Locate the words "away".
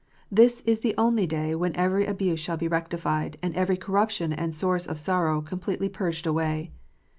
6.25-6.71